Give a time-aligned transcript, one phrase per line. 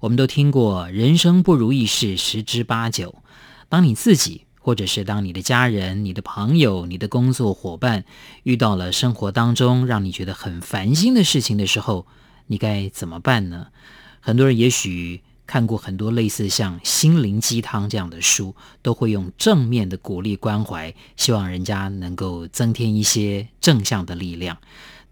[0.00, 3.16] 我们都听过“人生不如意事十之八九”。
[3.68, 8.06] 当你自己，或者是当你的家人、你的朋友、你的工作伙伴
[8.42, 12.06] 遇到了生活当中让你觉得很烦心的事情的时候，
[12.46, 13.66] 你该怎么办呢？
[14.20, 24.56] 很多人也许看过很多类似像心灵鸡汤这样的书，都会用正面的鼓励关怀，希望人家能够增添一些正向的力量。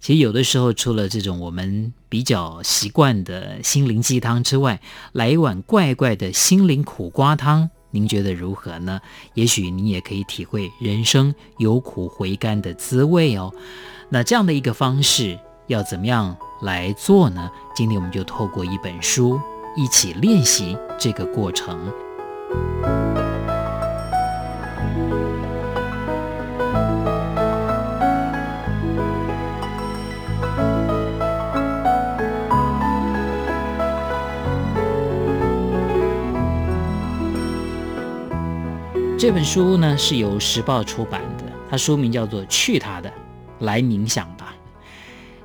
[0.01, 4.81] 其实有的时候，除了这种我们比较习惯的心灵鸡汤之外，
[5.13, 9.01] 来一碗怪怪的心灵苦瓜汤，您觉得如何呢？
[9.35, 13.53] 也许你也可以体会人生有苦回甘的滋味哦。
[14.09, 17.51] 那这样的一个方式要怎么样来做呢？
[17.75, 19.41] 今天我们就透过一本书
[19.77, 21.77] 一起练习这个过程。
[39.19, 43.13] 这本书呢是由时报出版的，它书名叫做《去他的，
[43.59, 44.55] 来冥想吧》。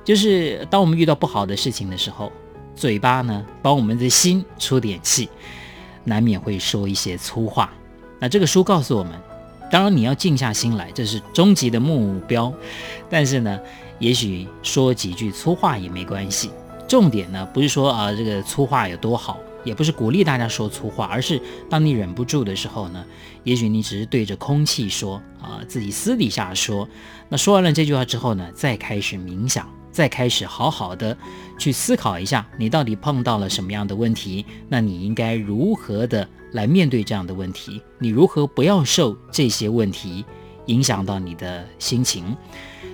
[0.06, 2.30] 就是当我们遇到不好的事情的时候，
[2.76, 5.28] 嘴巴呢帮我们的心出点气，
[6.04, 7.72] 难免会说一些粗话。
[8.20, 9.12] 那这个书告诉我们，
[9.72, 12.54] 当然你要静下心来，这是终极的目标。
[13.10, 13.58] 但是呢，
[13.98, 16.48] 也许说几句粗话也没关系。
[16.86, 19.36] 重点呢不是说啊这个粗话有多好。
[19.64, 23.04] 也不是鼓励大家说粗话，而是当你忍不住的时候呢，
[23.42, 26.88] 也许你只是对着空气说啊，自己私底下说。
[27.28, 31.16] 那说完了这句话之后呢，再开始冥想，再开始好好的
[31.58, 34.44] 去思考一下，你到底碰到了什么样的问题？
[34.68, 37.80] 那你应该如何的来面对这样的问题？
[37.98, 40.24] 你如何不要受这些问题
[40.66, 42.36] 影响到你的心情？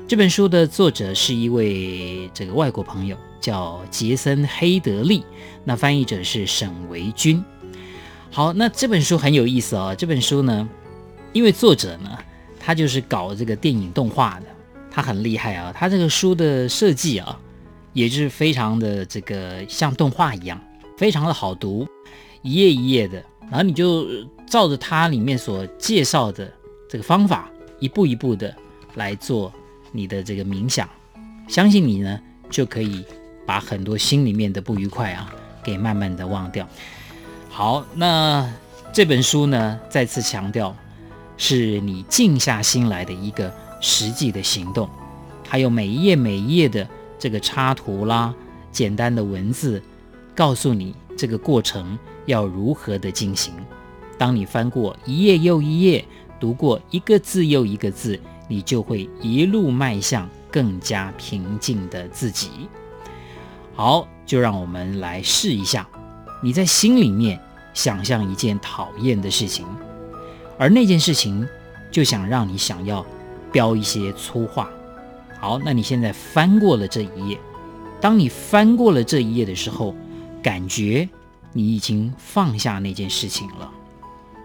[0.07, 3.17] 这本书的作者是一位这个外国朋友。
[3.41, 5.25] 叫杰森·黑德利，
[5.65, 7.43] 那翻译者是沈维军。
[8.31, 9.95] 好，那这本书很有意思哦。
[9.99, 10.69] 这本书呢，
[11.33, 12.17] 因为作者呢，
[12.61, 14.47] 他就是搞这个电影动画的，
[14.91, 15.73] 他很厉害啊。
[15.77, 17.41] 他这个书的设计啊，
[17.93, 20.61] 也是非常的这个像动画一样，
[20.97, 21.89] 非常的好读，
[22.43, 23.21] 一页一页的。
[23.51, 24.07] 然后你就
[24.47, 26.49] 照着他里面所介绍的
[26.89, 27.51] 这个方法，
[27.81, 28.55] 一步一步的
[28.95, 29.53] 来做
[29.91, 30.89] 你的这个冥想，
[31.49, 33.05] 相信你呢就可以。
[33.51, 35.29] 把很多心里面的不愉快啊，
[35.61, 36.65] 给慢慢的忘掉。
[37.49, 38.49] 好，那
[38.93, 40.73] 这本书呢，再次强调，
[41.37, 44.89] 是你静下心来的一个实际的行动。
[45.49, 46.89] 还有每一页每一页的
[47.19, 48.33] 这个插图啦，
[48.71, 49.83] 简单的文字，
[50.33, 53.53] 告诉你这个过程要如何的进行。
[54.17, 56.05] 当你翻过一页又一页，
[56.39, 62.69] 读过一个字又一个字，你就会一路迈向更加平静的自己。
[63.81, 65.89] 好，就让我们来试一下。
[66.43, 67.41] 你在心里面
[67.73, 69.65] 想象一件讨厌的事情，
[70.59, 71.49] 而那件事情
[71.91, 73.03] 就想让你想要
[73.51, 74.69] 飙一些粗话。
[75.41, 77.39] 好，那你现在翻过了这一页。
[78.03, 79.95] 当你翻过了这一页的时候，
[80.43, 81.09] 感觉
[81.55, 83.71] 你已经放下那件事情了。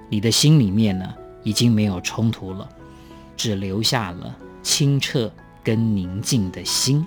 [0.08, 1.14] 你的心里面呢，
[1.44, 2.70] 已经没有冲突了，
[3.36, 5.30] 只留下了清澈
[5.62, 7.06] 跟宁静的心。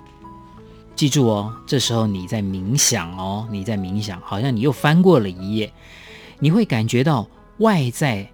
[0.99, 5.73] 记住哦，这时候你在冥想哦，你在冥想，好像你又翻过了一页，
[6.41, 7.29] 你会感觉到
[7.59, 8.29] 外在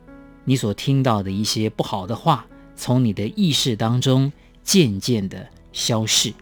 [0.47, 4.33] 你所听到的一些不好的话，从你的意识当中
[4.63, 6.33] 渐渐的消逝。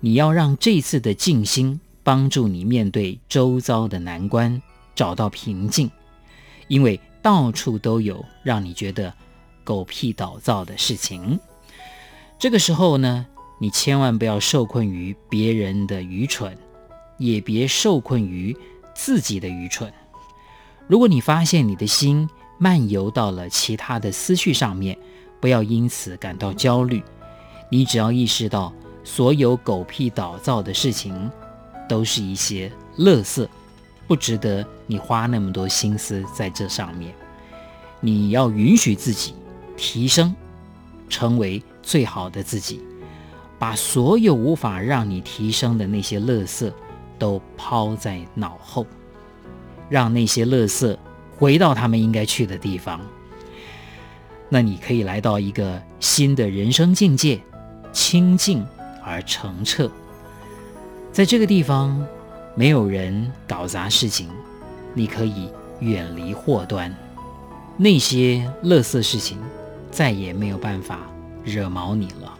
[0.00, 4.62] 你要让这次的静心帮助你面对周遭的难关，
[4.94, 5.90] 找到平静，
[6.66, 9.12] 因为到处都有让你觉得
[9.64, 11.38] 狗屁倒灶的事情。
[12.38, 13.26] 这个时候呢，
[13.62, 16.58] 你千万不要受困于别人的愚蠢，
[17.16, 18.56] 也别受困于
[18.92, 19.92] 自己的愚蠢。
[20.88, 22.28] 如果你发现你的心
[22.58, 24.98] 漫游到了其他的思绪上面，
[25.40, 27.00] 不要因此感到焦虑。
[27.70, 28.72] 你只要意识到，
[29.04, 31.30] 所有狗屁倒灶的事情，
[31.88, 32.68] 都是一些
[32.98, 33.46] 垃圾，
[34.08, 37.14] 不值得你花那么多心思在这上面。
[38.00, 39.36] 你要允许自己
[39.76, 40.34] 提升，
[41.08, 42.82] 成为最好的自己。
[43.62, 46.74] 把所有无法让你提升的那些乐色
[47.16, 48.84] 都抛在脑后，
[49.88, 50.98] 让那些乐色
[51.38, 53.00] 回到他们应该去的地方。
[54.48, 57.40] 那你可以来到一个新的人生境界，
[57.92, 58.66] 清净
[59.00, 59.88] 而澄澈。
[61.12, 62.04] 在这个地方，
[62.56, 64.28] 没有人搞砸事情，
[64.92, 65.48] 你可以
[65.78, 66.92] 远离祸端，
[67.76, 69.38] 那些乐色事情
[69.88, 70.98] 再也没有办法
[71.44, 72.38] 惹毛你了。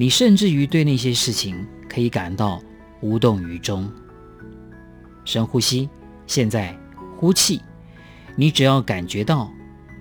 [0.00, 1.54] 你甚至于对那些事情
[1.86, 2.58] 可以感到
[3.02, 3.86] 无动于衷。
[5.26, 5.90] 深呼吸，
[6.26, 6.74] 现在
[7.18, 7.60] 呼气。
[8.34, 9.52] 你只要感觉到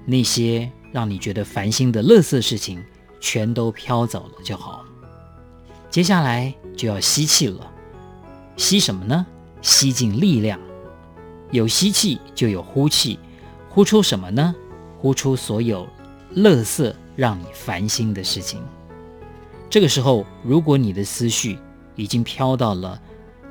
[0.05, 2.81] 那些让你觉得烦心的垃圾事情
[3.19, 4.85] 全都飘走了就好。
[5.89, 7.69] 接下来就要吸气了，
[8.55, 9.27] 吸什么呢？
[9.61, 10.57] 吸进力量。
[11.51, 13.19] 有吸气就有呼气，
[13.67, 14.55] 呼出什么呢？
[14.97, 15.85] 呼出所有
[16.37, 18.63] 垃圾让你烦心的事情。
[19.69, 21.57] 这个时候，如果你的思绪
[21.95, 22.99] 已经飘到了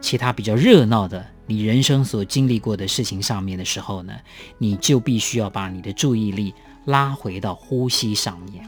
[0.00, 4.12] 其他比较热闹的你人生所经历过的事情上面的时候呢，
[4.58, 6.52] 你就必须要把你的注意力
[6.86, 8.64] 拉回到呼吸上面。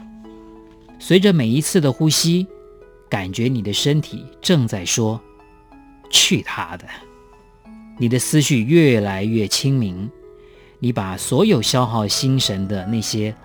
[0.97, 2.47] 随着每一次的呼吸，
[3.09, 5.19] 感觉你的身体正在说
[6.09, 6.85] ：“去他的！”
[7.99, 10.09] 你的思绪越来越清明，
[10.79, 13.35] 你把所有消耗心神的那些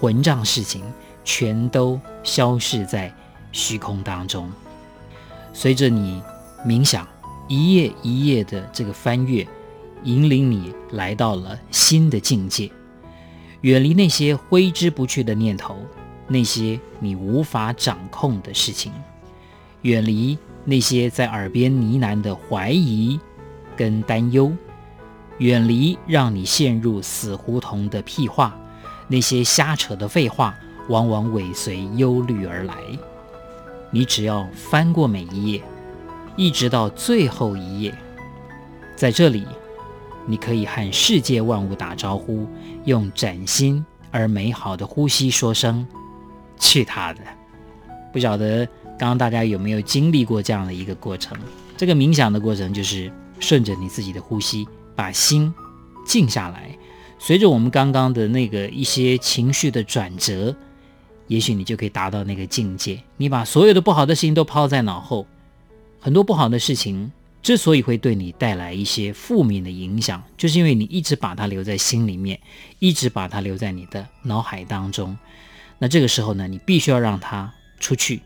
[0.00, 0.82] 混账事情
[1.24, 3.12] 全都消逝在
[3.52, 4.50] 虚空当中。
[5.52, 6.22] 随着你
[6.66, 7.06] 冥想，
[7.48, 9.46] 一页一页的这个翻阅，
[10.04, 12.70] 引领你来到了新的境界，
[13.62, 15.76] 远离那些挥之不去的念头，
[16.26, 18.92] 那些你无法掌控的事情，
[19.82, 23.18] 远离那些在耳边呢喃的怀疑。
[23.76, 24.52] 跟担忧，
[25.38, 28.58] 远离让你陷入死胡同的屁话，
[29.06, 30.52] 那些瞎扯的废话，
[30.88, 32.74] 往往尾随忧虑而来。
[33.90, 35.62] 你只要翻过每一页，
[36.36, 37.94] 一直到最后一页，
[38.96, 39.46] 在这里，
[40.26, 42.46] 你可以和世界万物打招呼，
[42.84, 45.86] 用崭新而美好的呼吸说声
[46.58, 47.20] “去他的”。
[48.12, 48.66] 不晓得
[48.98, 51.36] 刚刚大家有没有经历过这样的一个过程？
[51.76, 53.12] 这个冥想的过程就是。
[53.40, 55.54] 顺着你自己的呼吸，把心
[56.04, 56.76] 静下来。
[57.20, 60.56] 随着我们刚刚的那个一些情绪的转折，
[61.28, 63.00] 也许你就可以达到那个境界。
[63.16, 65.26] 你把所有的不好的事情都抛在脑后，
[66.00, 72.40] 很多不好的事情之所以会对你带来一些负面的影响，就是因为你一直把它留在心里面，
[72.80, 75.16] 一直把它留在你的脑海当中。
[75.78, 78.20] 那这个时候呢，你必须要让它出去，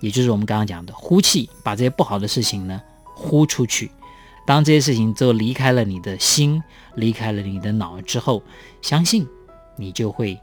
[0.00, 3.90] 也就是我们刚刚讲的呼气，把这些不好的事情呢呼出去。
[4.46, 6.62] 当这些事情都离开了你的心，
[6.94, 8.42] 离开了你的脑之后，
[8.80, 9.26] 相信
[9.76, 10.40] 你就会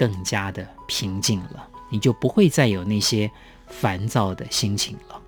[0.00, 3.30] 更加的平静了，你就不会再有那些
[3.66, 5.20] 烦躁的心情了。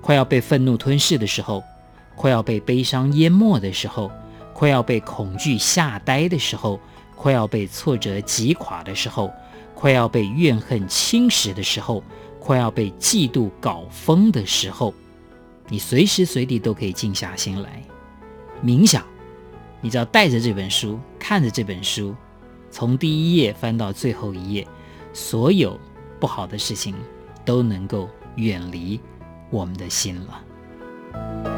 [0.00, 1.62] 快要被愤怒吞噬的时候，
[2.16, 4.10] 快要被悲伤淹没的时候，
[4.52, 6.80] 快要被恐惧吓呆的时候，
[7.14, 9.32] 快要被挫折击垮的时候，
[9.76, 12.02] 快要被怨恨侵蚀的时候，
[12.40, 14.92] 快要被嫉妒搞疯的时候。
[15.68, 17.80] 你随时随地都可以静下心来
[18.60, 19.04] 冥想，
[19.80, 22.12] 你只要带着这本书，看着这本书，
[22.74, 24.66] 从第一页翻到最后一页，
[25.12, 25.78] 所有
[26.18, 26.92] 不好的事情
[27.44, 29.00] 都能够远离
[29.48, 31.53] 我们的心了。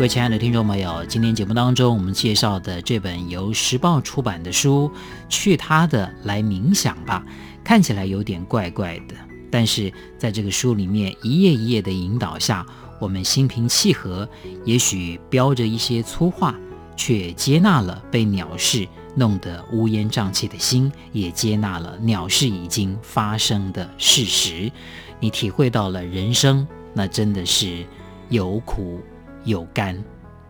[0.00, 4.90] 各位亲爱的听众朋友，今天节目当中我们介绍的这本由时报出版的书
[5.28, 7.22] 《去他的来冥想吧》，
[7.62, 9.14] 看起来有点怪怪的，
[9.50, 12.64] 但是在这个书里面一页一页的引导下，
[12.98, 14.26] 我们心平气和，
[14.64, 16.58] 也许标着一些粗话，
[16.96, 24.72] 却接纳了被鸟事弄得乌烟瘴气的心，也接纳了鸟事已经发生的事实。
[25.20, 27.84] 你体会到了人生，那真的是
[28.30, 28.98] 有苦。
[29.44, 30.02] 有干，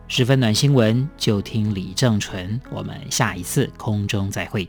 [0.09, 2.61] 十分暖新闻，就听李正淳。
[2.70, 4.68] 我们下一次空中再会。